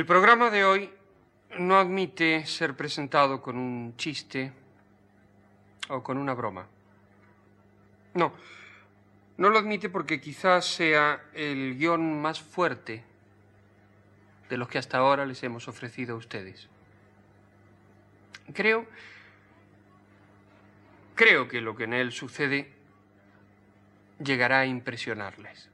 [0.00, 0.90] El programa de hoy
[1.58, 4.50] no admite ser presentado con un chiste
[5.90, 6.66] o con una broma.
[8.14, 8.32] No,
[9.36, 13.04] no lo admite porque quizás sea el guion más fuerte
[14.48, 16.66] de los que hasta ahora les hemos ofrecido a ustedes.
[18.54, 18.86] Creo,
[21.14, 22.72] creo que lo que en él sucede
[24.18, 25.68] llegará a impresionarles.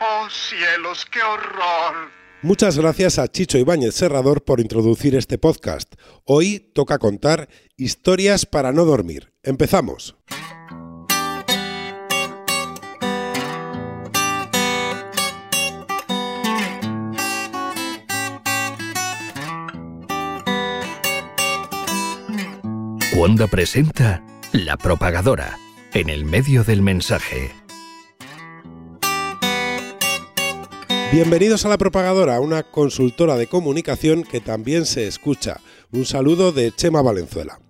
[0.00, 2.21] ¡Oh cielos, qué horror!
[2.44, 5.94] Muchas gracias a Chicho Ibáñez Serrador por introducir este podcast.
[6.24, 9.32] Hoy toca contar historias para no dormir.
[9.44, 10.16] Empezamos.
[23.14, 25.58] Wanda presenta La Propagadora,
[25.94, 27.61] en el medio del mensaje.
[31.12, 35.60] Bienvenidos a La Propagadora, una consultora de comunicación que también se escucha.
[35.92, 37.60] Un saludo de Chema Valenzuela.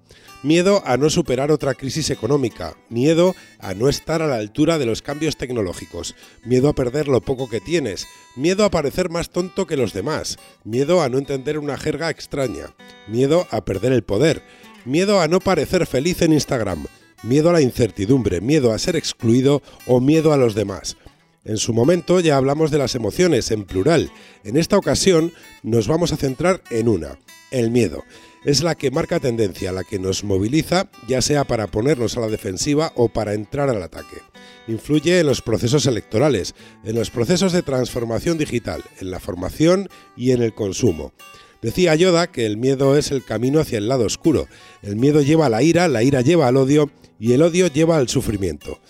[0.45, 4.87] Miedo a no superar otra crisis económica, miedo a no estar a la altura de
[4.87, 9.67] los cambios tecnológicos, miedo a perder lo poco que tienes, miedo a parecer más tonto
[9.67, 12.77] que los demás, miedo a no entender una jerga extraña,
[13.09, 14.45] miedo a perder el poder,
[14.85, 16.87] miedo a no parecer feliz en Instagram,
[17.25, 20.97] miedo a la incertidumbre, miedo a ser excluido o miedo a los demás.
[21.45, 24.13] En su momento ya hablamos de las emociones en plural.
[24.45, 25.33] En esta ocasión
[25.65, 27.19] nos vamos a centrar en una,
[27.51, 28.05] el miedo.
[28.45, 32.29] Es la que marca tendencia, la que nos moviliza, ya sea para ponernos a la
[32.29, 34.19] defensiva o para entrar al ataque.
[34.69, 36.55] Influye en los procesos electorales,
[36.85, 41.13] en los procesos de transformación digital, en la formación y en el consumo.
[41.61, 44.47] Decía Yoda que el miedo es el camino hacia el lado oscuro.
[44.83, 47.97] El miedo lleva a la ira, la ira lleva al odio y el odio lleva
[47.97, 48.81] al sufrimiento.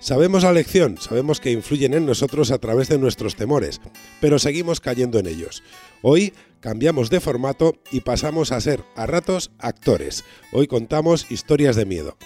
[0.00, 3.80] Sabemos la lección, sabemos que influyen en nosotros a través de nuestros temores,
[4.20, 5.64] pero seguimos cayendo en ellos.
[6.02, 10.24] Hoy cambiamos de formato y pasamos a ser a ratos actores.
[10.52, 12.16] Hoy contamos historias de miedo.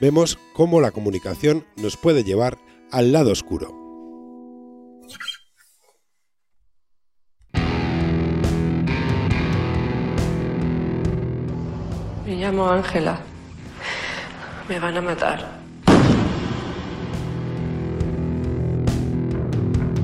[0.00, 2.56] Vemos cómo la comunicación nos puede llevar
[2.90, 3.74] al lado oscuro.
[12.24, 13.20] Me llamo Ángela.
[14.66, 15.57] Me van a matar.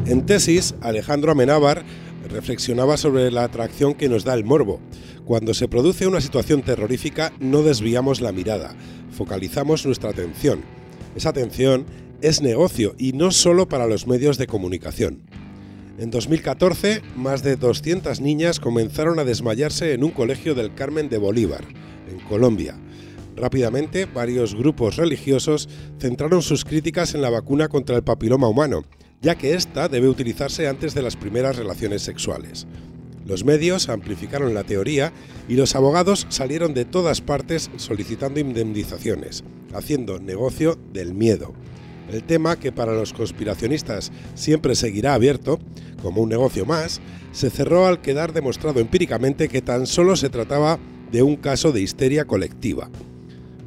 [0.06, 1.82] En tesis, Alejandro Amenábar
[2.28, 4.78] reflexionaba sobre la atracción que nos da el morbo.
[5.25, 8.76] Cuando se produce una situación terrorífica no desviamos la mirada,
[9.16, 10.62] focalizamos nuestra atención.
[11.16, 11.87] Esa atención
[12.20, 15.22] es negocio y no solo para los medios de comunicación.
[15.98, 21.16] En 2014, más de 200 niñas comenzaron a desmayarse en un colegio del Carmen de
[21.16, 21.64] Bolívar,
[22.10, 22.78] en Colombia.
[23.37, 25.66] Rápidamente, varios grupos religiosos
[25.98, 28.84] centraron sus críticas en la vacuna contra el papiloma humano
[29.20, 32.66] ya que ésta debe utilizarse antes de las primeras relaciones sexuales.
[33.25, 35.12] Los medios amplificaron la teoría
[35.48, 41.54] y los abogados salieron de todas partes solicitando indemnizaciones, haciendo negocio del miedo.
[42.12, 45.58] El tema, que para los conspiracionistas siempre seguirá abierto,
[46.02, 47.00] como un negocio más,
[47.32, 50.78] se cerró al quedar demostrado empíricamente que tan solo se trataba
[51.10, 52.91] de un caso de histeria colectiva.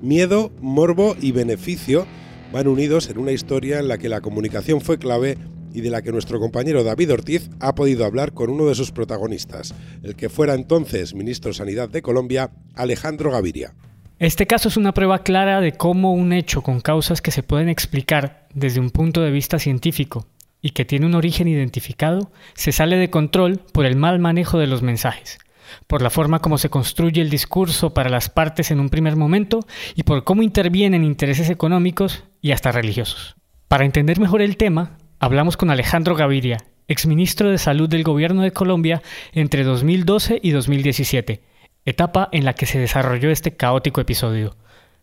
[0.04, 2.06] Miedo, morbo y beneficio
[2.52, 5.38] van unidos en una historia en la que la comunicación fue clave
[5.74, 8.92] y de la que nuestro compañero David Ortiz ha podido hablar con uno de sus
[8.92, 13.74] protagonistas, el que fuera entonces ministro de Sanidad de Colombia, Alejandro Gaviria.
[14.20, 17.70] Este caso es una prueba clara de cómo un hecho con causas que se pueden
[17.70, 20.26] explicar desde un punto de vista científico
[20.60, 24.66] y que tiene un origen identificado, se sale de control por el mal manejo de
[24.66, 25.38] los mensajes,
[25.86, 29.60] por la forma como se construye el discurso para las partes en un primer momento
[29.96, 33.36] y por cómo intervienen intereses económicos y hasta religiosos.
[33.68, 36.58] Para entender mejor el tema, hablamos con Alejandro Gaviria,
[36.88, 39.02] exministro de Salud del Gobierno de Colombia
[39.34, 41.42] entre 2012 y 2017,
[41.86, 44.56] etapa en la que se desarrolló este caótico episodio.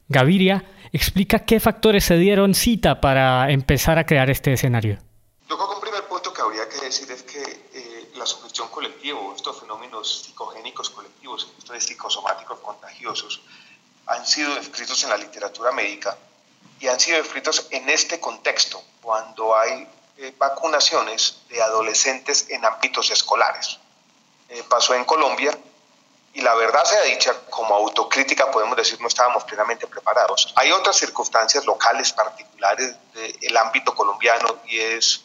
[0.08, 4.98] Gaviria explica qué factores se dieron cita para empezar a crear este escenario.
[5.50, 7.63] Un primer punto que habría que decir es que
[8.14, 13.40] la sugestión colectiva, estos fenómenos psicogénicos colectivos, estos psicosomáticos contagiosos,
[14.06, 16.16] han sido descritos en la literatura médica
[16.78, 23.10] y han sido descritos en este contexto, cuando hay eh, vacunaciones de adolescentes en ámbitos
[23.10, 23.78] escolares.
[24.48, 25.56] Eh, pasó en Colombia
[26.34, 30.52] y la verdad sea dicha, como autocrítica podemos decir no estábamos plenamente preparados.
[30.56, 35.23] Hay otras circunstancias locales particulares del ámbito colombiano y es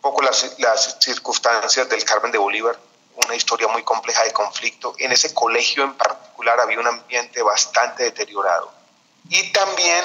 [0.00, 2.78] un poco las, las circunstancias del Carmen de Bolívar,
[3.26, 4.94] una historia muy compleja de conflicto.
[4.96, 8.72] En ese colegio en particular había un ambiente bastante deteriorado.
[9.28, 10.02] Y también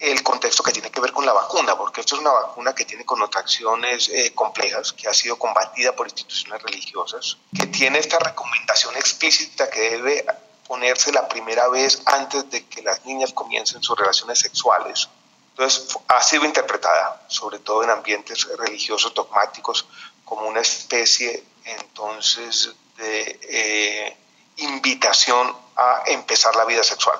[0.00, 2.84] el contexto que tiene que ver con la vacuna, porque esto es una vacuna que
[2.84, 8.94] tiene connotaciones eh, complejas, que ha sido combatida por instituciones religiosas, que tiene esta recomendación
[8.98, 10.26] explícita que debe
[10.66, 15.08] ponerse la primera vez antes de que las niñas comiencen sus relaciones sexuales.
[15.52, 19.86] Entonces, ha sido interpretada, sobre todo en ambientes religiosos dogmáticos,
[20.24, 24.16] como una especie entonces de eh,
[24.56, 27.18] invitación a empezar la vida sexual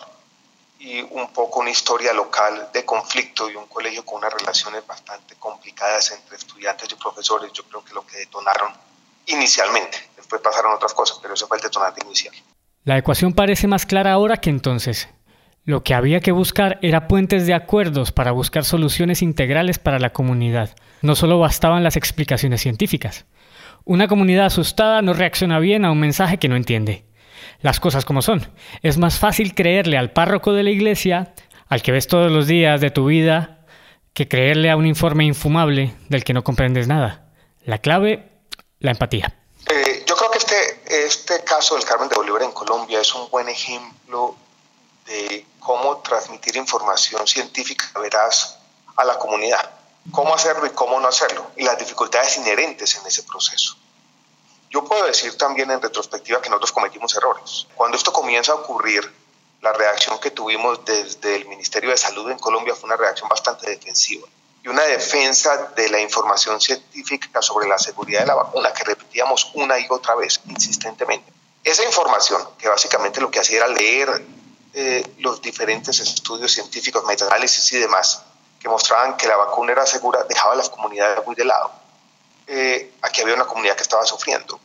[0.82, 5.36] y un poco una historia local de conflicto y un colegio con unas relaciones bastante
[5.36, 8.72] complicadas entre estudiantes y profesores, yo creo que lo que detonaron
[9.26, 10.10] inicialmente.
[10.16, 12.34] Después pasaron otras cosas, pero ese fue el detonante inicial.
[12.82, 15.08] La ecuación parece más clara ahora que entonces.
[15.64, 20.12] Lo que había que buscar era puentes de acuerdos para buscar soluciones integrales para la
[20.12, 20.74] comunidad.
[21.02, 23.26] No solo bastaban las explicaciones científicas.
[23.84, 27.04] Una comunidad asustada no reacciona bien a un mensaje que no entiende
[27.60, 28.52] las cosas como son.
[28.82, 31.34] Es más fácil creerle al párroco de la iglesia,
[31.68, 33.64] al que ves todos los días de tu vida,
[34.12, 37.30] que creerle a un informe infumable del que no comprendes nada.
[37.64, 38.28] La clave,
[38.80, 39.34] la empatía.
[39.70, 43.30] Eh, yo creo que este, este caso del Carmen de Bolívar en Colombia es un
[43.30, 44.36] buen ejemplo
[45.06, 48.58] de cómo transmitir información científica veraz
[48.96, 49.70] a la comunidad,
[50.10, 53.76] cómo hacerlo y cómo no hacerlo, y las dificultades inherentes en ese proceso.
[54.70, 57.66] Yo puedo decir también en retrospectiva que nosotros cometimos errores.
[57.74, 59.12] Cuando esto comienza a ocurrir,
[59.60, 63.70] la reacción que tuvimos desde el Ministerio de Salud en Colombia fue una reacción bastante
[63.70, 64.26] defensiva
[64.64, 69.50] y una defensa de la información científica sobre la seguridad de la vacuna que repetíamos
[69.54, 71.32] una y otra vez insistentemente.
[71.62, 74.24] Esa información, que básicamente lo que hacía era leer
[74.74, 78.22] eh, los diferentes estudios científicos, metaanálisis y demás,
[78.58, 81.70] que mostraban que la vacuna era segura, dejaba a las comunidades muy de lado.
[82.46, 84.58] Eh, aquí había una comunidad que estaba sufriendo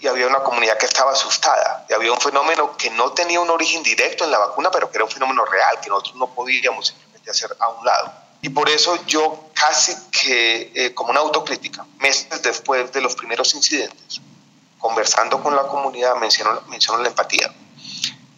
[0.00, 1.86] y había una comunidad que estaba asustada.
[1.88, 4.98] Y había un fenómeno que no tenía un origen directo en la vacuna, pero que
[4.98, 8.12] era un fenómeno real que nosotros no podíamos simplemente hacer a un lado.
[8.42, 13.54] Y por eso yo casi que eh, como una autocrítica, meses después de los primeros
[13.54, 14.20] incidentes,
[14.78, 17.50] conversando con la comunidad, menciono, menciono la empatía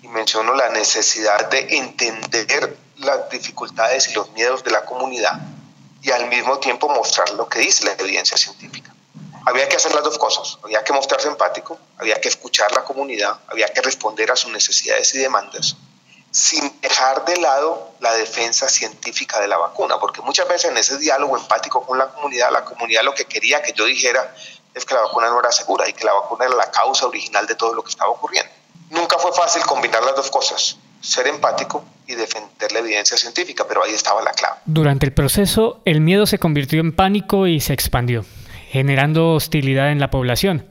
[0.06, 5.32] y menciono la necesidad de entender las dificultades y los miedos de la comunidad
[6.00, 8.94] y al mismo tiempo mostrar lo que dice la evidencia científica.
[9.44, 13.41] Había que hacer las dos cosas, había que mostrarse empático, había que escuchar la comunidad,
[13.49, 15.76] había que responder a sus necesidades y demandas,
[16.31, 20.99] sin dejar de lado la defensa científica de la vacuna, porque muchas veces en ese
[20.99, 24.37] diálogo empático con la comunidad, la comunidad lo que quería que yo dijera
[24.73, 27.47] es que la vacuna no era segura y que la vacuna era la causa original
[27.47, 28.56] de todo lo que estaba ocurriendo.
[28.91, 33.83] Nunca fue fácil combinar las dos cosas, ser empático y defender la evidencia científica, pero
[33.83, 34.56] ahí estaba la clave.
[34.65, 38.25] Durante el proceso, el miedo se convirtió en pánico y se expandió,
[38.71, 40.67] generando hostilidad en la población,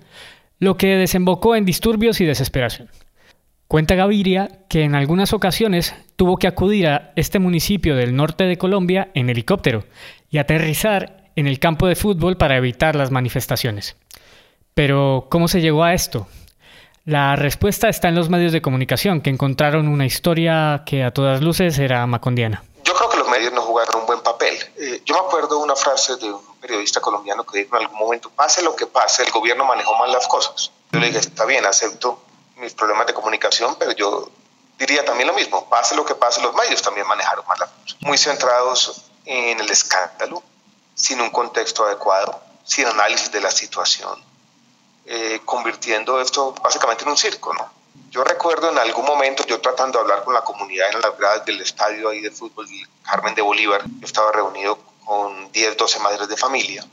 [0.60, 2.90] lo que desembocó en disturbios y desesperación.
[3.68, 8.58] Cuenta Gaviria que en algunas ocasiones tuvo que acudir a este municipio del norte de
[8.58, 9.84] Colombia en helicóptero
[10.30, 13.98] y aterrizar en el campo de fútbol para evitar las manifestaciones.
[14.74, 16.28] Pero, ¿cómo se llegó a esto?
[17.08, 21.40] La respuesta está en los medios de comunicación, que encontraron una historia que a todas
[21.40, 22.64] luces era macondiana.
[22.84, 24.58] Yo creo que los medios no jugaron un buen papel.
[24.76, 28.32] Eh, yo me acuerdo una frase de un periodista colombiano que dijo en algún momento,
[28.32, 30.72] pase lo que pase, el gobierno manejó mal las cosas.
[30.92, 32.24] Yo le dije, está bien, acepto
[32.56, 34.32] mis problemas de comunicación, pero yo
[34.80, 37.98] diría también lo mismo, pase lo que pase, los medios también manejaron mal las cosas.
[38.02, 40.42] Muy centrados en el escándalo,
[40.96, 44.20] sin un contexto adecuado, sin análisis de la situación
[45.06, 47.70] eh, convirtiendo esto básicamente en un circo, ¿no?
[48.10, 51.46] Yo recuerdo en algún momento, yo tratando de hablar con la comunidad en las gradas
[51.46, 52.68] del estadio ahí de fútbol
[53.04, 56.86] Carmen de Bolívar, yo estaba reunido con 10, 12 madres de familia,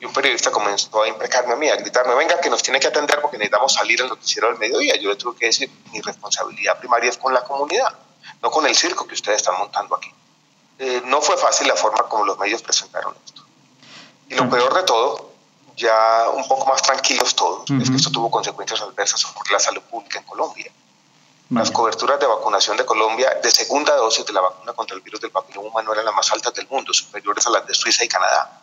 [0.00, 2.86] y un periodista comenzó a imprecarme a mí, a gritarme, venga, que nos tiene que
[2.86, 4.96] atender porque necesitamos salir al noticiero del mediodía.
[4.96, 7.94] Yo le tuve que decir, mi responsabilidad primaria es con la comunidad,
[8.42, 10.10] no con el circo que ustedes están montando aquí.
[10.78, 13.44] Eh, no fue fácil la forma como los medios presentaron esto.
[14.30, 15.29] Y lo peor de todo
[15.80, 19.82] ya un poco más tranquilos todos, es que esto tuvo consecuencias adversas sobre la salud
[19.82, 20.70] pública en Colombia.
[21.50, 25.20] Las coberturas de vacunación de Colombia de segunda dosis de la vacuna contra el virus
[25.20, 28.08] del papiloma humano eran las más altas del mundo, superiores a las de Suiza y
[28.08, 28.60] Canadá.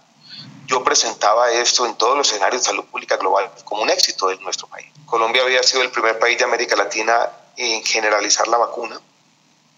[0.68, 4.38] Yo presentaba esto en todos los escenarios de salud pública global como un éxito de
[4.38, 4.88] nuestro país.
[5.06, 9.00] Colombia había sido el primer país de América Latina en generalizar la vacuna.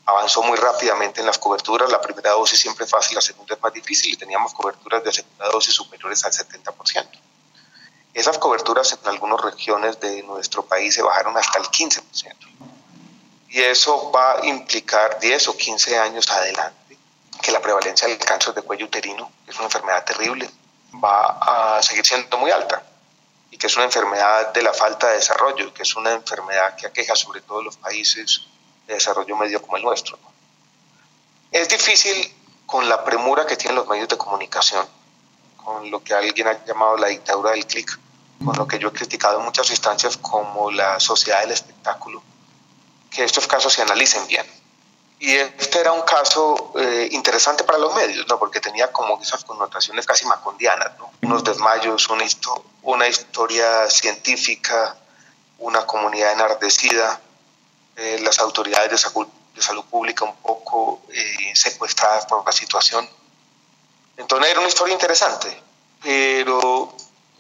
[0.06, 1.90] Avanzó muy rápidamente en las coberturas.
[1.92, 5.14] La primera dosis siempre es fácil, la segunda es más difícil y teníamos coberturas de
[5.14, 7.08] segunda dosis superiores al 70%.
[8.14, 12.04] Esas coberturas en algunas regiones de nuestro país se bajaron hasta el 15%.
[13.50, 16.98] Y eso va a implicar 10 o 15 años adelante
[17.42, 20.50] que la prevalencia del cáncer de cuello uterino, que es una enfermedad terrible,
[21.04, 22.84] va a seguir siendo muy alta
[23.52, 26.88] y que es una enfermedad de la falta de desarrollo que es una enfermedad que
[26.88, 28.42] aqueja sobre todo los países
[28.88, 30.18] de desarrollo medio como el nuestro.
[31.52, 32.36] Es difícil
[32.66, 34.88] con la premura que tienen los medios de comunicación,
[35.70, 38.00] con lo que alguien ha llamado la dictadura del clic,
[38.44, 42.24] con lo que yo he criticado en muchas instancias como la sociedad del espectáculo,
[43.12, 44.48] que estos casos se analicen bien.
[45.20, 48.40] Y este era un caso eh, interesante para los medios, ¿no?
[48.40, 51.12] porque tenía como esas connotaciones casi macondianas, ¿no?
[51.22, 52.24] unos desmayos, una,
[52.82, 54.98] una historia científica,
[55.60, 57.22] una comunidad enardecida,
[57.96, 58.96] eh, las autoridades de
[59.54, 63.08] de salud, pública un poco eh, secuestradas por la situación.
[64.20, 65.48] Entonces era una historia interesante,
[66.04, 66.94] pero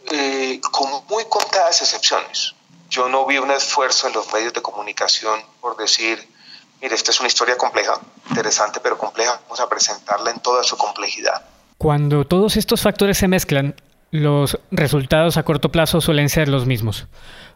[0.09, 2.55] eh, con muy contadas excepciones.
[2.89, 6.25] Yo no vi un esfuerzo en los medios de comunicación por decir,
[6.81, 10.77] mire, esta es una historia compleja, interesante, pero compleja, vamos a presentarla en toda su
[10.77, 11.43] complejidad.
[11.77, 13.75] Cuando todos estos factores se mezclan,
[14.11, 17.07] los resultados a corto plazo suelen ser los mismos.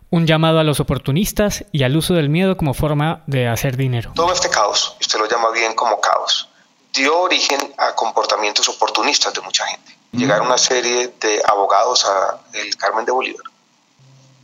[0.09, 4.11] Un llamado a los oportunistas y al uso del miedo como forma de hacer dinero.
[4.15, 6.49] Todo este caos, usted lo llama bien como caos,
[6.93, 9.97] dio origen a comportamientos oportunistas de mucha gente.
[10.11, 13.43] Llegaron una serie de abogados a el Carmen de Bolívar,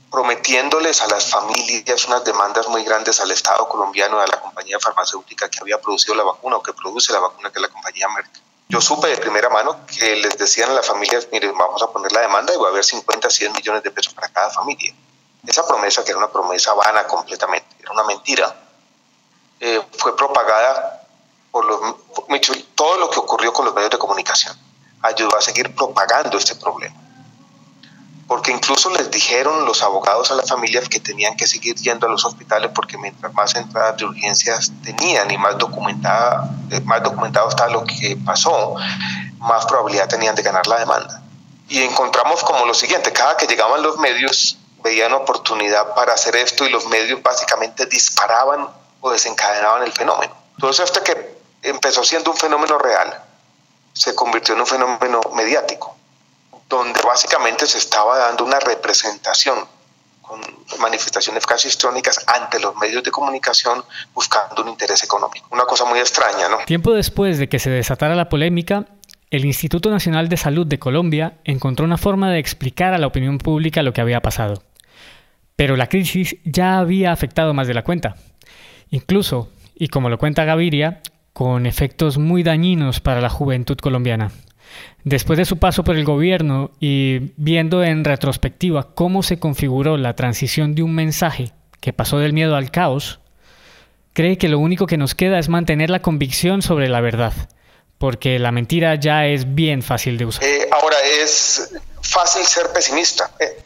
[0.09, 4.79] prometiéndoles a las familias unas demandas muy grandes al Estado colombiano y a la compañía
[4.79, 8.07] farmacéutica que había producido la vacuna o que produce la vacuna, que es la compañía
[8.09, 8.31] Merck.
[8.67, 12.11] Yo supe de primera mano que les decían a las familias, miren, vamos a poner
[12.11, 14.93] la demanda y va a haber 50, 100 millones de pesos para cada familia.
[15.45, 18.55] Esa promesa, que era una promesa vana completamente, era una mentira,
[19.59, 20.98] eh, fue propagada
[21.51, 21.79] por los,
[22.75, 24.55] todo lo que ocurrió con los medios de comunicación
[25.01, 26.95] ayudó a seguir propagando este problema.
[28.27, 32.09] Porque incluso les dijeron los abogados a las familias que tenían que seguir yendo a
[32.09, 37.49] los hospitales porque mientras más entradas de urgencias tenían y más, documentada, eh, más documentado
[37.49, 38.75] estaba lo que pasó,
[39.39, 41.23] más probabilidad tenían de ganar la demanda.
[41.69, 46.65] Y encontramos como lo siguiente, cada que llegaban los medios veían oportunidad para hacer esto
[46.65, 48.69] y los medios básicamente disparaban
[49.01, 50.33] o desencadenaban el fenómeno.
[50.55, 53.21] Entonces, este que empezó siendo un fenómeno real,
[53.93, 55.95] se convirtió en un fenómeno mediático,
[56.67, 59.67] donde básicamente se estaba dando una representación
[60.21, 60.41] con
[60.79, 65.47] manifestaciones casi histrónicas ante los medios de comunicación buscando un interés económico.
[65.49, 66.57] Una cosa muy extraña, ¿no?
[66.65, 68.85] Tiempo después de que se desatara la polémica,
[69.31, 73.39] el Instituto Nacional de Salud de Colombia encontró una forma de explicar a la opinión
[73.39, 74.61] pública lo que había pasado.
[75.55, 78.15] Pero la crisis ya había afectado más de la cuenta.
[78.91, 81.01] Incluso, y como lo cuenta Gaviria,
[81.33, 84.31] con efectos muy dañinos para la juventud colombiana.
[85.03, 90.15] Después de su paso por el gobierno y viendo en retrospectiva cómo se configuró la
[90.15, 93.19] transición de un mensaje que pasó del miedo al caos,
[94.13, 97.33] cree que lo único que nos queda es mantener la convicción sobre la verdad,
[97.97, 100.43] porque la mentira ya es bien fácil de usar.
[100.43, 101.71] Eh, ahora es
[102.01, 103.63] fácil ser pesimista, eh,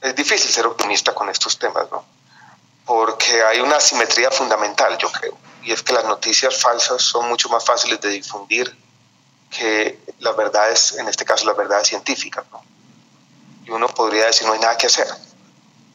[0.00, 2.04] es difícil ser optimista con estos temas, ¿no?
[2.86, 5.36] Porque hay una simetría fundamental, yo creo
[5.66, 8.72] y es que las noticias falsas son mucho más fáciles de difundir
[9.50, 12.44] que las verdades, en este caso las verdades científicas.
[12.52, 12.62] ¿no?
[13.64, 15.08] Y uno podría decir, no hay nada que hacer.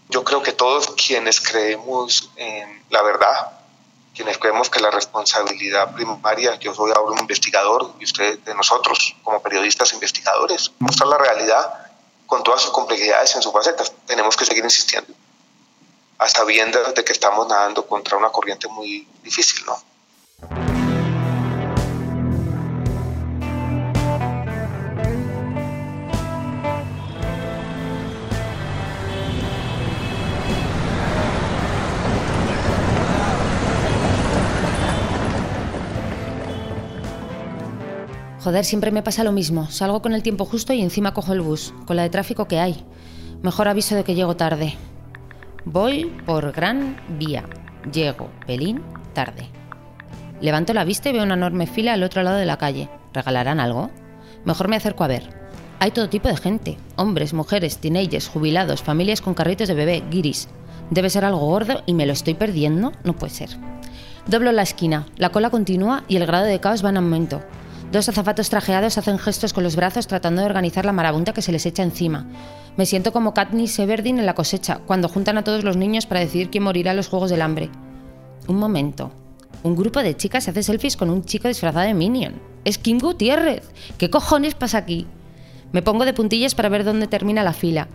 [0.09, 3.59] Yo creo que todos quienes creemos en la verdad,
[4.13, 9.15] quienes creemos que la responsabilidad primaria, yo soy ahora un investigador y usted de nosotros
[9.23, 11.87] como periodistas investigadores, mostrar la realidad
[12.25, 15.13] con todas sus complejidades en sus facetas, tenemos que seguir insistiendo
[16.21, 19.75] hasta viendo de que estamos nadando contra una corriente muy difícil, ¿no?
[38.43, 39.71] Joder, siempre me pasa lo mismo.
[39.71, 42.59] Salgo con el tiempo justo y encima cojo el bus, con la de tráfico que
[42.59, 42.85] hay.
[43.41, 44.77] Mejor aviso de que llego tarde.
[45.65, 47.45] Voy por Gran Vía.
[47.93, 48.81] Llego, pelín,
[49.13, 49.47] tarde.
[50.41, 52.89] Levanto la vista y veo una enorme fila al otro lado de la calle.
[53.13, 53.91] ¿Regalarán algo?
[54.43, 55.29] Mejor me acerco a ver.
[55.79, 56.77] Hay todo tipo de gente.
[56.95, 60.47] Hombres, mujeres, teenagers, jubilados, familias con carritos de bebé, guiris.
[60.89, 62.91] Debe ser algo gordo y me lo estoy perdiendo.
[63.03, 63.49] No puede ser.
[64.25, 65.05] Doblo la esquina.
[65.17, 67.43] La cola continúa y el grado de caos va en aumento.
[67.91, 71.51] Dos azafatos trajeados hacen gestos con los brazos tratando de organizar la marabunta que se
[71.51, 72.25] les echa encima.
[72.77, 76.21] Me siento como Katniss Everdeen en la cosecha, cuando juntan a todos los niños para
[76.21, 77.69] decidir quién morirá en los Juegos del Hambre.
[78.47, 79.11] Un momento.
[79.63, 82.35] Un grupo de chicas hace selfies con un chico disfrazado de Minion.
[82.63, 83.69] ¡Es Kim Gutiérrez!
[83.97, 85.05] ¿Qué cojones pasa aquí?
[85.73, 87.89] Me pongo de puntillas para ver dónde termina la fila.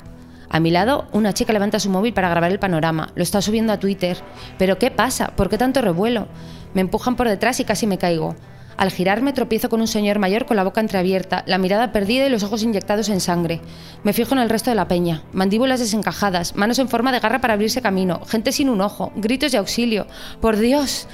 [0.50, 3.12] A mi lado, una chica levanta su móvil para grabar el panorama.
[3.14, 4.18] Lo está subiendo a Twitter.
[4.58, 5.28] ¿Pero qué pasa?
[5.28, 6.28] ¿Por qué tanto revuelo?
[6.74, 8.36] Me empujan por detrás y casi me caigo.
[8.76, 12.28] Al girarme tropiezo con un señor mayor con la boca entreabierta, la mirada perdida y
[12.28, 13.60] los ojos inyectados en sangre.
[14.04, 15.22] Me fijo en el resto de la peña.
[15.32, 19.52] Mandíbulas desencajadas, manos en forma de garra para abrirse camino, gente sin un ojo, gritos
[19.52, 20.06] de auxilio.
[20.40, 21.08] ¡Por Dios!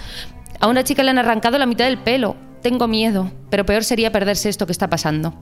[0.59, 2.37] A una chica le han arrancado la mitad del pelo.
[2.63, 5.35] tengo miedo, pero peor sería perderse esto que está pasando.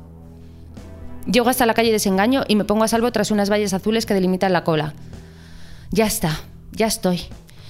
[1.31, 4.15] Llego hasta la calle Desengaño y me pongo a salvo tras unas vallas azules que
[4.15, 4.95] delimitan la cola.
[5.91, 6.41] Ya está,
[6.73, 7.21] ya estoy.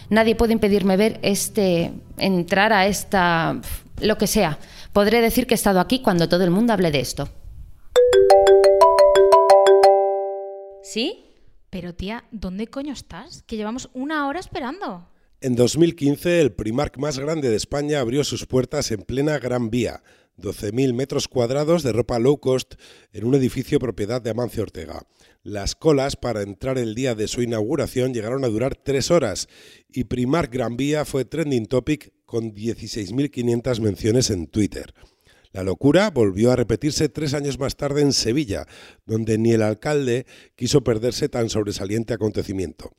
[0.09, 1.93] Nadie puede impedirme ver este.
[2.19, 3.61] entrar a esta.
[4.01, 4.59] Lo que sea.
[4.93, 7.29] Podré decir que he estado aquí cuando todo el mundo hable de esto.
[10.83, 11.25] ¿Sí?
[11.71, 13.43] Pero tía, ¿dónde coño estás?
[13.43, 15.09] Que llevamos una hora esperando.
[15.41, 20.03] En 2015, el Primark más grande de España abrió sus puertas en plena Gran Vía,
[20.37, 22.75] 12.000 metros cuadrados de ropa low cost
[23.13, 25.03] en un edificio propiedad de Amancio Ortega.
[25.43, 29.49] Las colas para entrar el día de su inauguración llegaron a durar tres horas
[29.89, 34.93] y Primark Gran Vía fue trending topic con 16.500 menciones en Twitter.
[35.53, 38.67] La locura volvió a repetirse tres años más tarde en Sevilla,
[39.07, 42.93] donde ni el alcalde quiso perderse tan sobresaliente acontecimiento.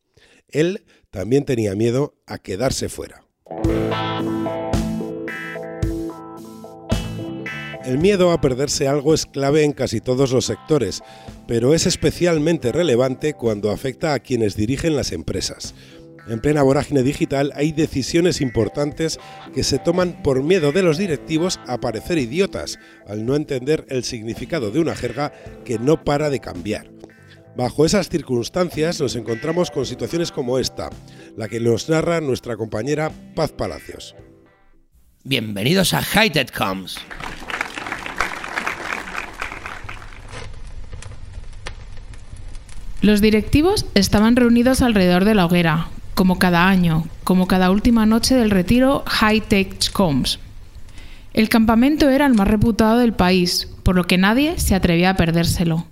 [0.48, 3.24] Él también tenía miedo a quedarse fuera.
[7.86, 11.02] El miedo a perderse algo es clave en casi todos los sectores,
[11.48, 15.74] pero es especialmente relevante cuando afecta a quienes dirigen las empresas.
[16.28, 19.20] En plena vorágine digital hay decisiones importantes
[19.56, 24.04] que se toman por miedo de los directivos a parecer idiotas, al no entender el
[24.04, 25.34] significado de una jerga
[25.66, 26.92] que no para de cambiar.
[27.58, 30.92] Bajo esas circunstancias nos encontramos con situaciones como esta,
[31.36, 34.16] la que nos narra nuestra compañera Paz Palacios.
[35.24, 36.52] Bienvenidos a Hightech.
[43.02, 48.36] Los directivos estaban reunidos alrededor de la hoguera, como cada año, como cada última noche
[48.36, 50.40] del retiro High Tech Coms.
[51.34, 55.16] El campamento era el más reputado del país, por lo que nadie se atrevía a
[55.16, 55.88] perdérselo.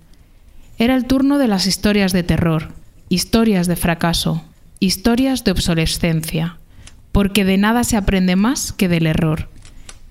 [0.77, 2.69] Era el turno de las historias de terror,
[3.09, 4.43] historias de fracaso,
[4.79, 6.57] historias de obsolescencia,
[7.11, 9.49] porque de nada se aprende más que del error.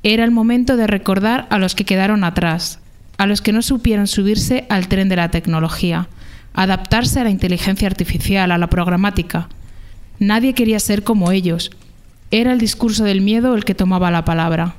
[0.02, 2.80] Era el momento de recordar a los que quedaron atrás,
[3.18, 6.08] a los que no supieron subirse al tren de la tecnología,
[6.54, 9.48] adaptarse a la inteligencia artificial, a la programática,
[10.18, 11.70] Nadie quería ser como ellos.
[12.30, 14.74] Era el discurso del miedo el que tomaba la palabra.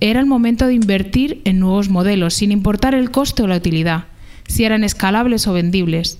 [0.00, 4.04] Era el momento de invertir en nuevos modelos, sin importar el coste o la utilidad,
[4.48, 6.18] si eran escalables o vendibles.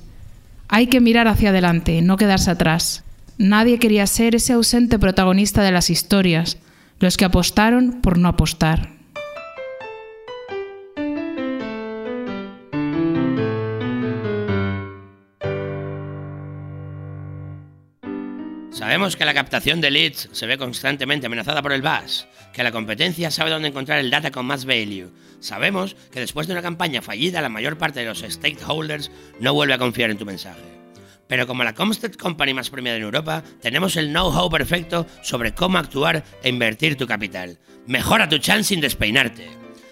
[0.69, 3.03] Hay que mirar hacia adelante, no quedarse atrás.
[3.37, 6.59] Nadie quería ser ese ausente protagonista de las historias,
[7.01, 9.00] los que apostaron por no apostar.
[18.81, 22.73] Sabemos que la captación de leads se ve constantemente amenazada por el BAS, que la
[22.73, 25.13] competencia sabe dónde encontrar el data con más value.
[25.39, 29.75] Sabemos que después de una campaña fallida la mayor parte de los stakeholders no vuelve
[29.75, 30.63] a confiar en tu mensaje.
[31.29, 35.77] Pero como la Comsted Company más premiada en Europa, tenemos el know-how perfecto sobre cómo
[35.77, 37.59] actuar e invertir tu capital.
[37.87, 39.47] Mejora tu chance sin despeinarte.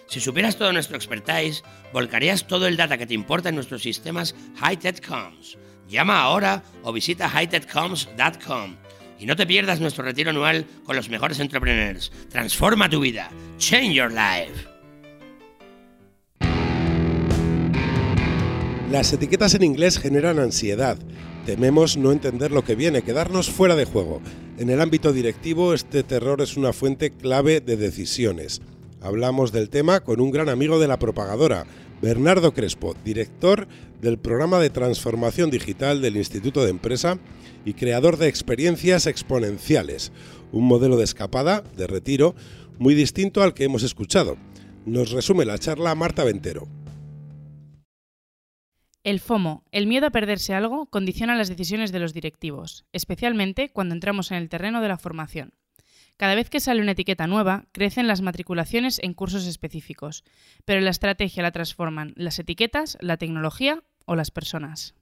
[0.07, 4.35] Si supieras todo nuestro expertise, volcarías todo el data que te importa en nuestros sistemas
[4.57, 8.77] High-Tech Comms Llama ahora o visita hightechcoms.com
[9.18, 12.12] y no te pierdas nuestro retiro anual con los mejores entrepreneurs.
[12.31, 13.31] Transforma tu vida.
[13.59, 14.68] Change your life.
[18.90, 20.96] Las etiquetas en inglés generan ansiedad.
[21.44, 24.22] Tememos no entender lo que viene, quedarnos fuera de juego.
[24.59, 28.62] En el ámbito directivo, este terror es una fuente clave de decisiones.
[29.01, 31.66] Hablamos del tema con un gran amigo de la propagadora,
[32.00, 33.66] Bernardo Crespo, director
[34.00, 37.18] del programa de transformación digital del Instituto de Empresa
[37.64, 40.12] y creador de experiencias exponenciales,
[40.52, 42.37] un modelo de escapada, de retiro,
[42.78, 44.37] muy distinto al que hemos escuchado.
[44.87, 46.68] Nos resume la charla Marta Ventero.
[49.02, 53.94] El FOMO, el miedo a perderse algo, condiciona las decisiones de los directivos, especialmente cuando
[53.94, 55.52] entramos en el terreno de la formación.
[56.18, 60.24] Cada vez que sale una etiqueta nueva, crecen las matriculaciones en cursos específicos,
[60.64, 64.94] pero la estrategia la transforman las etiquetas, la tecnología o las personas.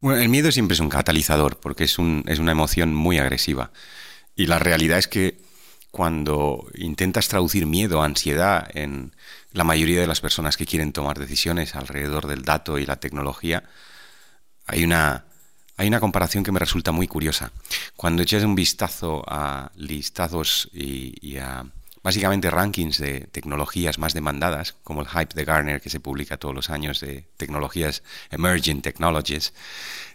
[0.00, 1.96] Bueno, el miedo siempre es un catalizador porque es,
[2.26, 3.72] es una emoción muy agresiva.
[4.36, 5.40] Y la realidad es que
[5.90, 9.16] cuando intentas traducir miedo, ansiedad en
[9.50, 13.64] la mayoría de las personas que quieren tomar decisiones alrededor del dato y la tecnología,
[14.66, 15.24] hay una
[15.78, 17.52] hay una comparación que me resulta muy curiosa.
[17.96, 21.64] Cuando echas un vistazo a listados y, a
[22.02, 26.54] básicamente rankings de tecnologías más demandadas, como el Hype de Garner que se publica todos
[26.54, 29.54] los años de tecnologías, Emerging Technologies,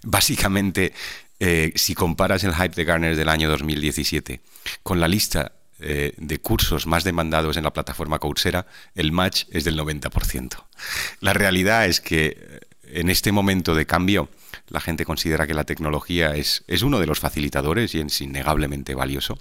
[0.03, 0.93] básicamente
[1.39, 4.41] eh, si comparas el Hype de Garner del año 2017
[4.83, 9.63] con la lista eh, de cursos más demandados en la plataforma Coursera, el match es
[9.63, 10.57] del 90%.
[11.21, 12.59] La realidad es que eh,
[12.99, 14.29] en este momento de cambio,
[14.73, 18.95] la gente considera que la tecnología es, es uno de los facilitadores y es innegablemente
[18.95, 19.37] valioso.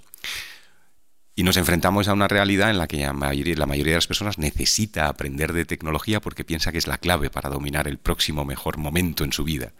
[1.35, 5.07] Y nos enfrentamos a una realidad en la que la mayoría, de las personas necesita
[5.07, 9.23] aprender de tecnología porque piensa que es la clave para dominar el próximo mejor momento
[9.23, 9.71] en su vida.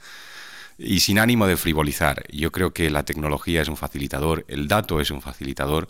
[0.80, 5.00] Y sin ánimo de frivolizar, yo creo que la tecnología es un facilitador, el dato
[5.00, 5.88] es un facilitador,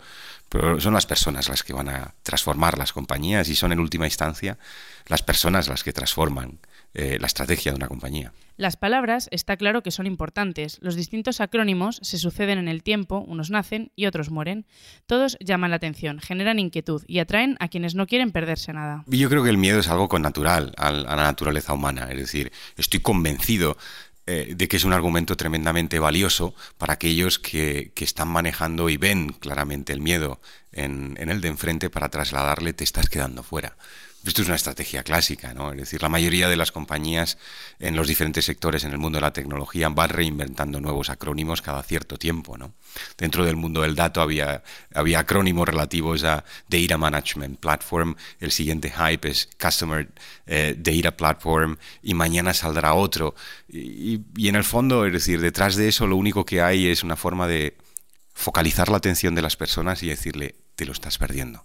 [0.50, 4.04] pero son las personas las que van a transformar las compañías y son en última
[4.04, 4.58] instancia
[5.06, 6.58] las personas las que transforman
[6.92, 8.34] eh, la estrategia de una compañía.
[8.56, 10.78] Las palabras está claro que son importantes.
[10.80, 14.66] Los distintos acrónimos se suceden en el tiempo, unos nacen y otros mueren.
[15.06, 19.04] Todos llaman la atención, generan inquietud y atraen a quienes no quieren perderse nada.
[19.08, 22.08] Yo creo que el miedo es algo con natural a la naturaleza humana.
[22.10, 23.76] Es decir, estoy convencido
[24.26, 29.30] eh, de que es un argumento tremendamente valioso para aquellos que, están manejando y ven
[29.32, 30.40] claramente el miedo
[30.72, 33.76] en el de enfrente para trasladarle te estás quedando fuera.
[34.24, 35.72] Esto es una estrategia clásica, ¿no?
[35.72, 37.36] Es decir, la mayoría de las compañías
[37.78, 41.82] en los diferentes sectores en el mundo de la tecnología van reinventando nuevos acrónimos cada
[41.82, 42.72] cierto tiempo, ¿no?
[43.18, 44.62] Dentro del mundo del dato había,
[44.94, 50.08] había acrónimos relativos a Data Management Platform, el siguiente hype es Customer
[50.46, 53.34] eh, Data Platform y mañana saldrá otro.
[53.68, 57.02] Y, y en el fondo, es decir, detrás de eso lo único que hay es
[57.02, 57.76] una forma de
[58.32, 61.62] focalizar la atención de las personas y decirle, te lo estás perdiendo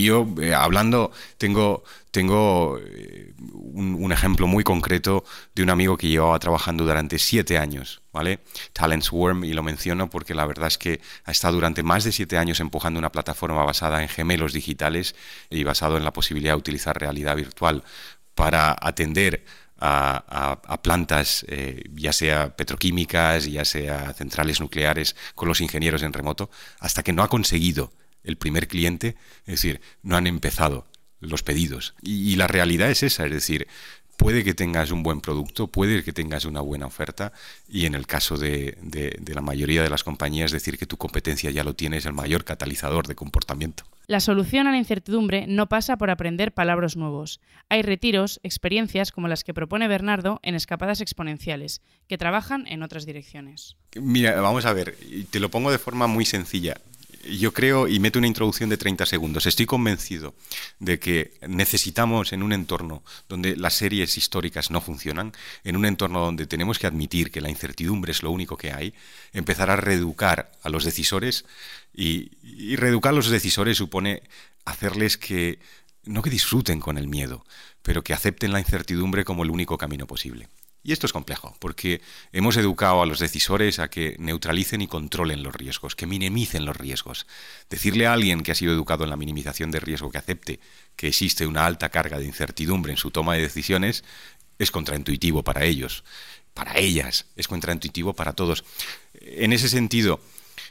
[0.00, 5.24] yo, eh, hablando, tengo, tengo eh, un, ejemplo muy concreto
[5.54, 8.40] de un amigo que llevaba trabajando durante siete años, ¿vale?
[8.72, 12.12] Talent Swarm, y lo menciono porque la verdad es que ha estado durante más de
[12.12, 15.14] siete años empujando una plataforma basada en gemelos digitales
[15.50, 17.82] y basado en la posibilidad de utilizar realidad virtual
[18.34, 19.44] para atender
[19.84, 26.50] a, plantas, eh, ya sea petroquímicas, ya sea centrales nucleares, con los ingenieros en remoto,
[26.78, 27.92] hasta que no ha conseguido
[28.24, 30.86] el primer cliente, es decir, no han empezado
[31.20, 31.94] los pedidos.
[32.02, 33.68] Y, la realidad es esa, es decir,
[34.16, 37.32] puede que tengas un buen producto, puede que tengas una buena oferta
[37.68, 41.50] y en el caso de, de, la mayoría de las compañías decir que tu competencia
[41.50, 43.84] ya lo tienes, el mayor catalizador de comportamiento.
[44.06, 47.40] La solución a la incertidumbre no pasa por aprender palabras nuevos.
[47.68, 53.06] Hay retiros, experiencias como las que propone Bernardo en escapadas exponenciales, que trabajan en otras
[53.06, 53.76] direcciones.
[53.94, 54.96] Mira, vamos a ver,
[55.30, 56.76] te lo pongo de forma muy sencilla
[57.30, 60.34] yo creo, y meto una introducción de 30 segundos, estoy convencido
[60.78, 65.32] de que necesitamos en un entorno donde las series históricas no funcionan,
[65.64, 68.94] en un entorno donde tenemos que admitir que la incertidumbre es lo único que hay,
[69.32, 71.44] empezar a reeducar a los decisores
[71.94, 74.22] y, y reeducar a los decisores supone
[74.64, 75.58] hacerles que,
[76.04, 77.44] no que disfruten con el miedo,
[77.82, 80.48] pero que acepten la incertidumbre como el único camino posible.
[80.84, 82.00] Y esto es complejo, porque
[82.32, 86.76] hemos educado a los decisores a que neutralicen y controlen los riesgos, que minimicen los
[86.76, 87.26] riesgos.
[87.70, 90.60] Decirle a alguien que ha sido educado en la minimización de riesgo que acepte
[90.96, 94.02] que existe una alta carga de incertidumbre en su toma de decisiones
[94.58, 96.04] es contraintuitivo para ellos,
[96.54, 98.64] para ellas, es contraintuitivo para todos.
[99.14, 100.20] En ese sentido,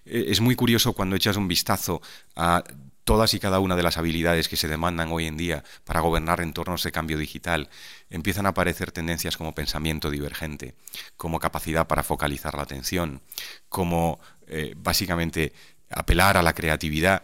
[0.06, 2.02] e, es muy curioso cuando echas un vistazo
[2.36, 2.64] a
[3.04, 6.42] todas y cada una de las habilidades que se demandan hoy en día para gobernar
[6.42, 7.70] entornos de cambio digital,
[8.10, 10.76] empiezan a aparecer tendencias como pensamiento divergente,
[11.18, 13.22] como capacidad para focalizar la atención,
[13.70, 15.54] como eh, básicamente
[15.90, 17.24] apelar a la creatividad.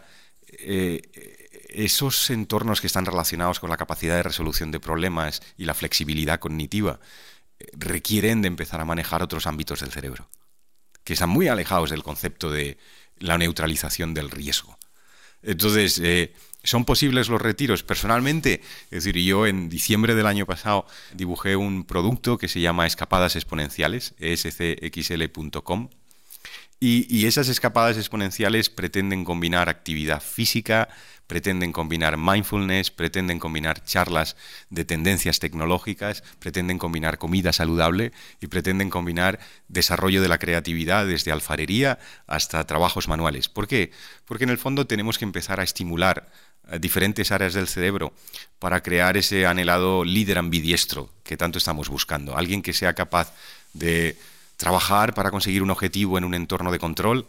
[0.60, 1.38] Eh,
[1.68, 6.40] esos entornos que están relacionados con la capacidad de resolución de problemas y la flexibilidad
[6.40, 6.98] cognitiva
[7.58, 10.28] eh, requieren de empezar a manejar otros ámbitos del cerebro,
[11.04, 12.78] que están muy alejados del concepto de
[13.18, 14.77] la neutralización del riesgo.
[15.42, 17.82] Entonces, eh, ¿son posibles los retiros?
[17.82, 22.86] Personalmente, es decir, yo en diciembre del año pasado dibujé un producto que se llama
[22.86, 25.88] Escapadas Exponenciales, escxl.com,
[26.80, 30.88] y, esas escapadas exponenciales pretenden combinar actividad física,
[31.26, 34.36] pretenden combinar mindfulness, pretenden combinar charlas
[34.70, 41.32] de tendencias tecnológicas, pretenden combinar comida saludable y pretenden combinar desarrollo de la creatividad desde
[41.32, 43.48] alfarería hasta trabajos manuales.
[43.48, 43.90] ¿Por qué?
[44.24, 46.30] Porque en el fondo tenemos que empezar a estimular
[46.70, 48.12] eh, diferentes áreas del cerebro
[48.60, 52.36] para crear ese anhelado líder ambidiestro que tanto estamos buscando.
[52.36, 53.34] Alguien que sea capaz
[53.72, 54.16] de
[54.58, 57.26] trabajar para conseguir un objetivo en un entorno de control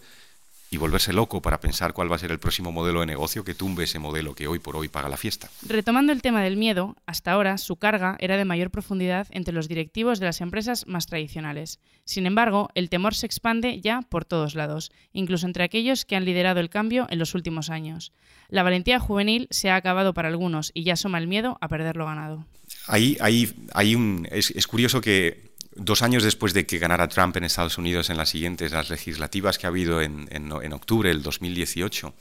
[0.72, 3.56] y volverse loco para pensar cuál va a ser el próximo modelo de negocio que
[3.56, 5.50] tumbe ese modelo que hoy por hoy paga la fiesta.
[5.66, 9.68] Retomando el tema del miedo, hasta ahora su carga era de mayor profundidad entre los
[9.68, 11.80] directivos de las empresas más tradicionales.
[12.04, 16.26] Sin embargo, el temor se expande ya por todos lados, incluso entre aquellos que han
[16.26, 18.12] liderado el cambio en los últimos años.
[18.48, 21.96] La valentía juvenil se ha acabado para algunos y ya asoma el miedo a perder
[21.96, 22.46] lo ganado.
[22.88, 27.78] Ahí, ahí, un, es curioso que dos años después de que ganara Trump en Estados
[27.78, 32.14] Unidos en las siguientes, las legislativas que ha habido en, en, octubre del 2018,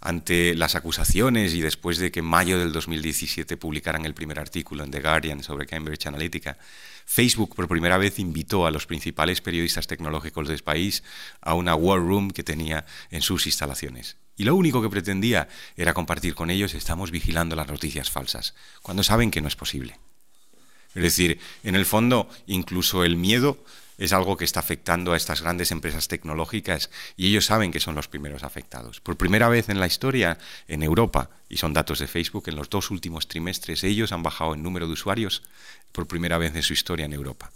[0.00, 4.84] ante las acusaciones y después de que en mayo del 2017 publicaran el primer artículo
[4.84, 6.58] en The Guardian sobre Cambridge Analytica,
[7.04, 11.02] Facebook por primera vez invitó a los principales periodistas tecnológicos del país
[11.40, 14.16] a una war room que tenía en sus instalaciones.
[14.36, 19.02] Y lo único que pretendía era compartir con ellos estamos vigilando las noticias falsas, cuando
[19.02, 19.98] saben que no es posible.
[20.94, 23.58] Es decir, en el fondo, incluso el miedo
[23.98, 27.94] es algo que está afectando a estas grandes empresas tecnológicas y ellos saben que son
[27.94, 29.00] los primeros afectados.
[29.00, 32.68] Por primera vez en la historia, en Europa, y son datos de Facebook, en los
[32.68, 35.42] dos últimos trimestres ellos han bajado el número de usuarios
[35.92, 37.52] por primera vez en su historia en Europa.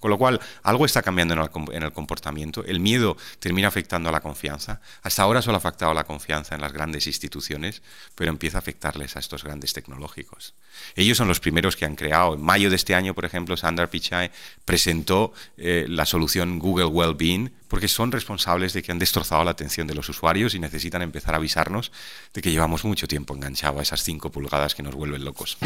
[0.00, 2.64] Con lo cual, algo está cambiando en el, comportamiento.
[2.64, 4.80] El miedo termina afectando a la confianza.
[5.02, 7.82] Hasta ahora solo ha afectado la confianza en las grandes instituciones,
[8.14, 10.54] pero empieza a afectarles a estos grandes tecnológicos.
[10.96, 12.34] Ellos son los primeros que han creado.
[12.34, 14.30] En mayo de este año, por ejemplo, Sundar Pichai
[14.64, 19.86] presentó eh, la solución Google Wellbeing, porque son responsables de que han destrozado la atención
[19.86, 21.92] de los usuarios y necesitan empezar a avisarnos
[22.32, 25.58] de que llevamos mucho tiempo enganchado a esas 5 pulgadas que nos vuelven locos.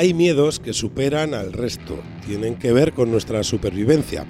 [0.00, 4.24] Hay miedos que superan al resto, tienen que ver con nuestra supervivencia.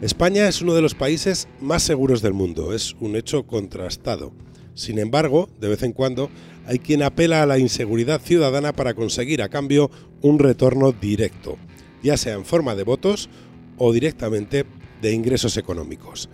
[0.00, 4.32] España es uno de los países más seguros del mundo, es un hecho contrastado.
[4.74, 6.30] Sin embargo, de vez en cuando
[6.66, 9.90] hay quien apela a la inseguridad ciudadana para conseguir a cambio
[10.22, 11.56] un retorno directo,
[12.00, 13.28] ya sea en forma de votos
[13.76, 14.66] o directamente
[15.02, 16.30] de ingresos económicos.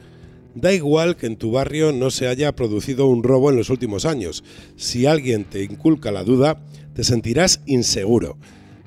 [0.55, 4.05] Da igual que en tu barrio no se haya producido un robo en los últimos
[4.05, 4.45] años.
[4.77, 8.37] Si alguien te inculca la duda, te sentirás inseguro.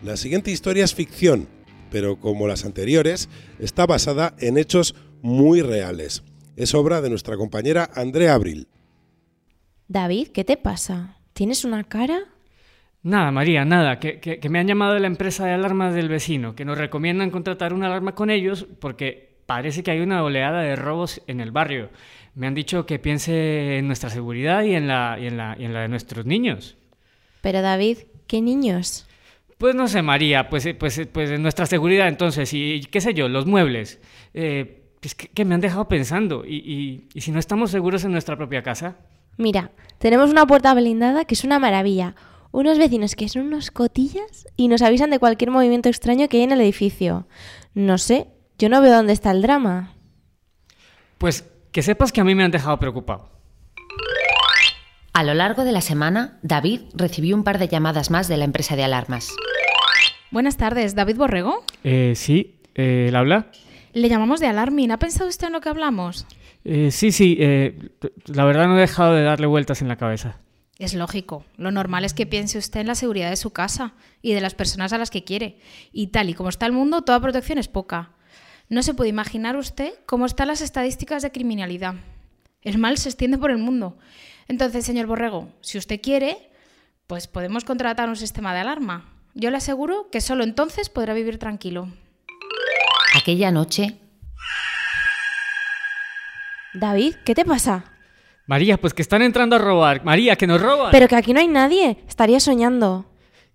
[0.03, 1.47] La siguiente historia es ficción,
[1.89, 3.29] pero como las anteriores,
[3.59, 6.23] está basada en hechos muy reales.
[6.55, 8.67] Es obra de nuestra compañera Andrea Abril.
[9.87, 11.17] David, ¿qué te pasa?
[11.33, 12.19] ¿Tienes una cara?
[13.01, 16.65] Nada, María, nada, que, me han llamado de la empresa de alarmas del vecino, que
[16.65, 21.21] nos recomiendan contratar una alarma con ellos porque parece que hay una oleada de robos
[21.25, 21.89] en el barrio.
[22.35, 25.65] Me han dicho que piense en nuestra seguridad y en la, y en la, y
[25.65, 26.75] en la de nuestros niños.
[27.41, 29.06] Pero David, ¿qué niños?
[29.57, 33.13] Pues no sé, María, pues, eh, pues, eh, pues nuestra seguridad entonces, y qué sé
[33.13, 33.99] yo, los muebles.
[34.33, 38.35] Eh, pues que, me han dejado pensando, y, y, si no estamos seguros en nuestra
[38.35, 38.97] propia casa.
[39.37, 42.15] Mira, tenemos una puerta blindada que es una maravilla.
[42.51, 46.43] Unos vecinos que son unos cotillas y nos avisan de cualquier movimiento extraño que hay
[46.43, 47.27] en el edificio.
[47.73, 49.93] No sé, yo no veo dónde está el drama.
[51.17, 53.36] Pues que sepas que a mí me han dejado preocupado.
[55.17, 58.45] A lo largo de la semana, David recibió un par de llamadas más de la
[58.45, 59.31] empresa de alarmas.
[60.29, 61.63] Buenas tardes, ¿David Borrego?
[61.83, 63.47] Eh, sí, eh, habla?
[63.93, 64.91] Le llamamos de Alarmin.
[64.91, 66.27] ¿Ha pensado usted en lo que hablamos?
[66.63, 67.89] Eh, sí, sí, eh,
[68.27, 70.37] la verdad no he dejado de darle vueltas en la cabeza.
[70.77, 71.45] Es lógico.
[71.55, 74.53] Lo normal es que piense usted en la seguridad de su casa y de las
[74.53, 75.57] personas a las que quiere.
[75.91, 78.11] Y tal y como está el mundo, toda protección es poca.
[78.69, 81.95] No se puede imaginar usted cómo están las estadísticas de criminalidad.
[82.61, 83.97] El mal se extiende por el mundo.
[84.47, 86.49] Entonces, señor Borrego, si usted quiere,
[87.07, 89.05] pues podemos contratar un sistema de alarma.
[89.33, 91.89] Yo le aseguro que solo entonces podrá vivir tranquilo.
[93.15, 93.99] Aquella noche...
[96.73, 97.85] David, ¿qué te pasa?
[98.45, 100.03] María, pues que están entrando a robar.
[100.03, 100.91] María, que nos roban.
[100.91, 101.97] Pero que aquí no hay nadie.
[102.07, 103.05] Estaría soñando.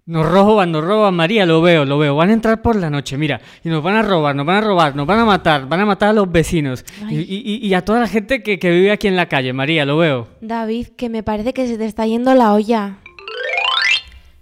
[0.05, 2.17] Nos roban, nos roban, María, lo veo, lo veo.
[2.17, 4.61] Van a entrar por la noche, mira, y nos van a robar, nos van a
[4.61, 8.09] robar, nos van a matar, van a matar a los vecinos y, a toda la
[8.09, 10.27] gente que, que vive aquí en la calle, María, lo veo.
[10.41, 12.99] David, que me parece que se te está yendo la olla.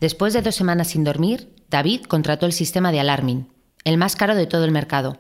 [0.01, 3.49] Después de dos semanas sin dormir, David contrató el sistema de Alarming,
[3.85, 5.19] el más caro de todo el mercado.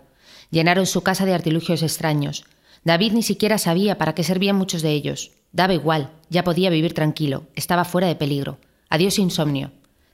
[0.50, 2.46] Llenaron su casa de artilugios extraños.
[2.82, 5.32] David ni siquiera sabía para qué servían muchos de ellos.
[5.52, 8.58] Daba igual, ya podía vivir tranquilo, estaba fuera de peligro.
[8.88, 9.72] Adiós insomnio.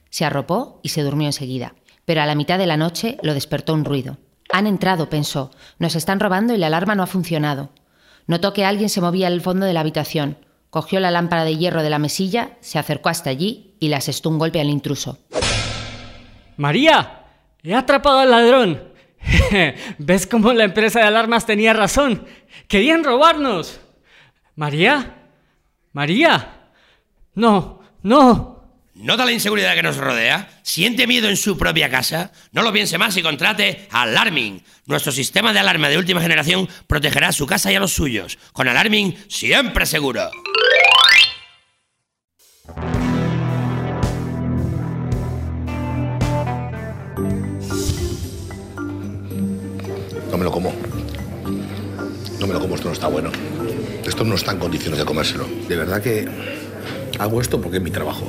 [0.09, 1.75] Se arropó y se durmió enseguida.
[2.05, 4.17] Pero a la mitad de la noche lo despertó un ruido.
[4.51, 5.51] Han entrado, pensó.
[5.79, 7.69] Nos están robando y la alarma no ha funcionado.
[8.27, 10.37] Notó que alguien se movía al fondo de la habitación.
[10.69, 14.29] Cogió la lámpara de hierro de la mesilla, se acercó hasta allí y le asestó
[14.29, 15.17] un golpe al intruso.
[16.57, 17.23] ¡María!
[17.63, 18.83] ¡He atrapado al ladrón!
[19.97, 22.25] ¿Ves cómo la empresa de alarmas tenía razón?
[22.67, 23.79] ¡Querían robarnos!
[24.55, 25.29] ¿María?
[25.93, 26.69] ¿María?
[27.33, 28.56] No, no,
[28.99, 30.49] ¿Nota la inseguridad que nos rodea?
[30.63, 32.31] ¿Siente miedo en su propia casa?
[32.51, 34.63] No lo piense más y contrate Alarming.
[34.87, 38.39] Nuestro sistema de alarma de última generación protegerá a su casa y a los suyos.
[38.53, 40.31] Con Alarming siempre seguro.
[50.31, 50.73] No me lo como.
[52.39, 53.31] No me lo como, esto no está bueno.
[54.07, 55.47] Esto no está en condiciones de comérselo.
[55.67, 56.27] De verdad que
[57.19, 58.27] hago esto porque es mi trabajo.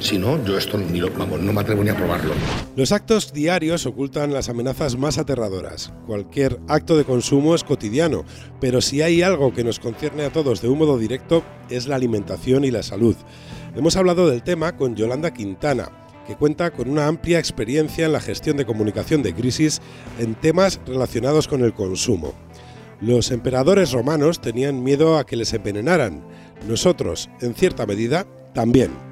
[0.00, 2.32] Si no, yo esto ni lo, vamos, no me atrevo ni a probarlo.
[2.74, 5.92] Los actos diarios ocultan las amenazas más aterradoras.
[6.06, 8.24] Cualquier acto de consumo es cotidiano,
[8.60, 11.96] pero si hay algo que nos concierne a todos de un modo directo es la
[11.96, 13.14] alimentación y la salud.
[13.76, 15.90] Hemos hablado del tema con Yolanda Quintana,
[16.26, 19.82] que cuenta con una amplia experiencia en la gestión de comunicación de crisis
[20.18, 22.32] en temas relacionados con el consumo.
[23.02, 26.24] Los emperadores romanos tenían miedo a que les envenenaran.
[26.66, 29.09] Nosotros, en cierta medida, también.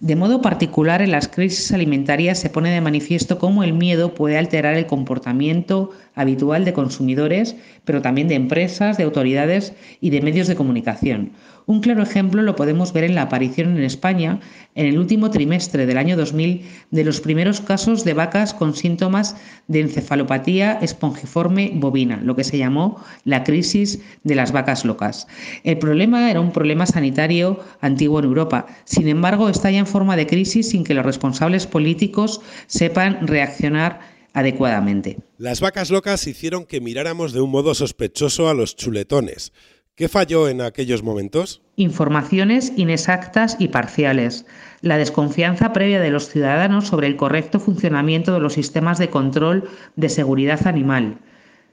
[0.00, 4.38] De modo particular, en las crisis alimentarias se pone de manifiesto cómo el miedo puede
[4.38, 10.48] alterar el comportamiento habitual de consumidores, pero también de empresas, de autoridades y de medios
[10.48, 11.32] de comunicación.
[11.70, 14.40] Un claro ejemplo lo podemos ver en la aparición en España,
[14.74, 19.36] en el último trimestre del año 2000, de los primeros casos de vacas con síntomas
[19.68, 25.28] de encefalopatía espongiforme bovina, lo que se llamó la crisis de las vacas locas.
[25.62, 28.66] El problema era un problema sanitario antiguo en Europa.
[28.84, 34.00] Sin embargo, está ya en forma de crisis sin que los responsables políticos sepan reaccionar
[34.32, 35.18] adecuadamente.
[35.38, 39.52] Las vacas locas hicieron que miráramos de un modo sospechoso a los chuletones.
[39.94, 41.60] ¿Qué falló en aquellos momentos?
[41.76, 44.46] Informaciones inexactas y parciales.
[44.80, 49.68] La desconfianza previa de los ciudadanos sobre el correcto funcionamiento de los sistemas de control
[49.96, 51.18] de seguridad animal.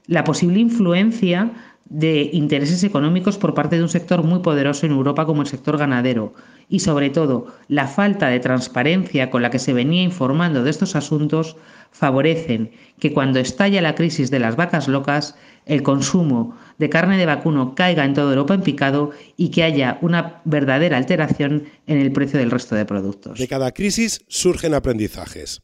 [0.06, 1.52] La posible influencia
[1.88, 5.78] de intereses económicos por parte de un sector muy poderoso en Europa como el sector
[5.78, 6.34] ganadero
[6.68, 10.96] y sobre todo la falta de transparencia con la que se venía informando de estos
[10.96, 11.56] asuntos
[11.90, 17.26] favorecen que cuando estalla la crisis de las vacas locas el consumo de carne de
[17.26, 22.12] vacuno caiga en toda Europa en picado y que haya una verdadera alteración en el
[22.12, 23.38] precio del resto de productos.
[23.38, 25.62] De cada crisis surgen aprendizajes.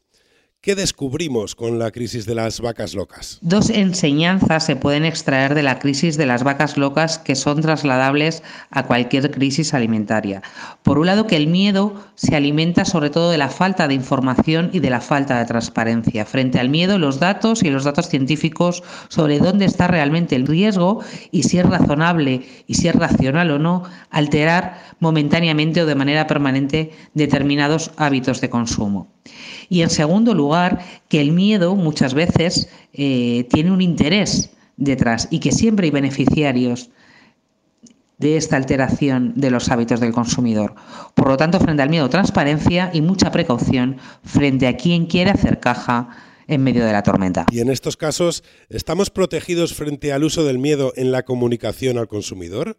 [0.65, 3.37] ¿Qué descubrimos con la crisis de las vacas locas?
[3.43, 8.43] Dos enseñanzas se pueden extraer de la crisis de las vacas locas que son trasladables
[8.71, 10.41] a cualquier crisis alimentaria.
[10.83, 14.71] Por un lado, que el miedo se alimenta sobre todo de la falta de información
[14.73, 16.25] y de la falta de transparencia.
[16.25, 21.01] Frente al miedo, los datos y los datos científicos sobre dónde está realmente el riesgo
[21.31, 26.27] y si es razonable y si es racional o no alterar momentáneamente o de manera
[26.27, 29.11] permanente determinados hábitos de consumo.
[29.75, 35.41] Y en segundo lugar, que el miedo muchas veces eh, tiene un interés detrás y
[35.41, 36.91] que siempre hay beneficiarios
[38.19, 40.77] de esta alteración de los hábitos del consumidor.
[41.17, 45.59] Por lo tanto, frente al miedo, transparencia y mucha precaución frente a quien quiere hacer
[45.59, 46.09] caja
[46.47, 47.47] en medio de la tormenta.
[47.51, 52.07] Y en estos casos, ¿estamos protegidos frente al uso del miedo en la comunicación al
[52.07, 52.77] consumidor?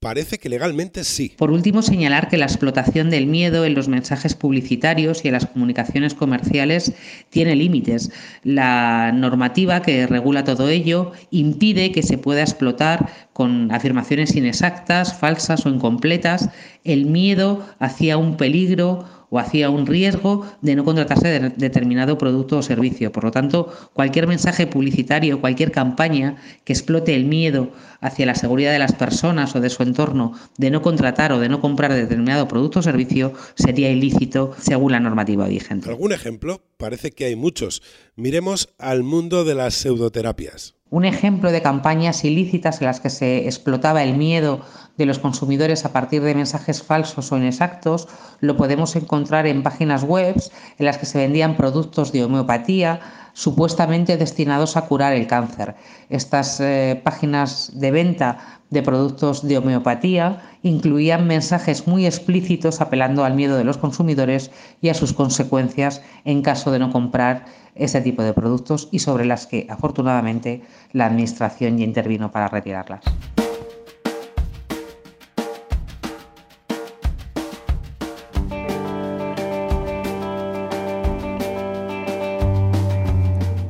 [0.00, 1.34] Parece que legalmente sí.
[1.36, 5.46] Por último, señalar que la explotación del miedo en los mensajes publicitarios y en las
[5.46, 6.92] comunicaciones comerciales
[7.30, 8.12] tiene límites.
[8.44, 15.66] La normativa que regula todo ello impide que se pueda explotar con afirmaciones inexactas, falsas
[15.66, 16.48] o incompletas
[16.84, 22.58] el miedo hacia un peligro o hacía un riesgo de no contratarse de determinado producto
[22.58, 23.12] o servicio.
[23.12, 28.72] Por lo tanto, cualquier mensaje publicitario, cualquier campaña que explote el miedo hacia la seguridad
[28.72, 32.48] de las personas o de su entorno de no contratar o de no comprar determinado
[32.48, 35.88] producto o servicio sería ilícito según la normativa vigente.
[35.88, 36.62] ¿Algún ejemplo?
[36.76, 37.82] Parece que hay muchos.
[38.16, 40.77] Miremos al mundo de las pseudoterapias.
[40.90, 44.60] Un ejemplo de campañas ilícitas en las que se explotaba el miedo
[44.96, 48.08] de los consumidores a partir de mensajes falsos o inexactos
[48.40, 50.34] lo podemos encontrar en páginas web
[50.78, 53.00] en las que se vendían productos de homeopatía
[53.34, 55.76] supuestamente destinados a curar el cáncer.
[56.08, 63.34] Estas eh, páginas de venta de productos de homeopatía incluían mensajes muy explícitos apelando al
[63.34, 64.50] miedo de los consumidores
[64.80, 69.24] y a sus consecuencias en caso de no comprar ese tipo de productos y sobre
[69.24, 73.02] las que afortunadamente la Administración ya intervino para retirarlas.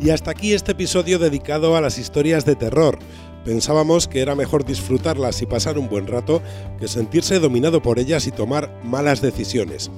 [0.01, 2.99] Y hasta aquí este episodio dedicado a las historias de terror.
[3.49, 6.43] Pensábamos que era mejor disfrutarlas y pasar un buen rato
[6.79, 9.91] que sentirse dominado por ellas y tomar malas decisiones.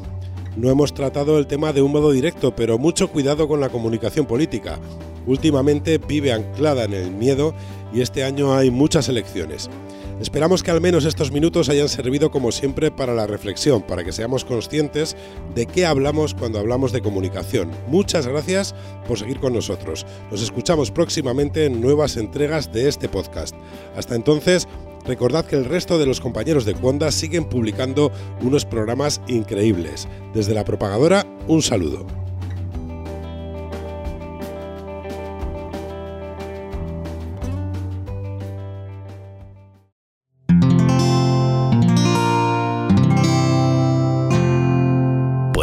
[0.57, 4.25] No hemos tratado el tema de un modo directo, pero mucho cuidado con la comunicación
[4.25, 4.79] política.
[5.27, 7.53] Últimamente vive anclada en el miedo
[7.93, 9.69] y este año hay muchas elecciones.
[10.21, 14.13] Esperamos que al menos estos minutos hayan servido como siempre para la reflexión, para que
[14.13, 15.17] seamos conscientes
[15.55, 17.71] de qué hablamos cuando hablamos de comunicación.
[17.89, 18.75] Muchas gracias
[19.09, 20.05] por seguir con nosotros.
[20.31, 23.57] Nos escuchamos próximamente en nuevas entregas de este podcast.
[23.97, 24.69] Hasta entonces,
[25.07, 28.13] recordad que el resto de los compañeros de Cuonda siguen publicando
[28.43, 30.07] unos programas increíbles.
[30.35, 32.30] Desde la propagadora, un saludo.